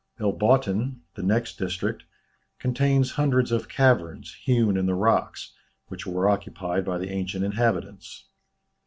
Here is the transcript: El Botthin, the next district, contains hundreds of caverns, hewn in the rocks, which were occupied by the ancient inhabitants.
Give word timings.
El 0.19 0.33
Botthin, 0.33 1.01
the 1.13 1.21
next 1.21 1.59
district, 1.59 2.05
contains 2.57 3.11
hundreds 3.11 3.51
of 3.51 3.69
caverns, 3.69 4.33
hewn 4.41 4.75
in 4.75 4.87
the 4.87 4.95
rocks, 4.95 5.53
which 5.89 6.07
were 6.07 6.27
occupied 6.27 6.83
by 6.83 6.97
the 6.97 7.11
ancient 7.11 7.43
inhabitants. 7.45 8.25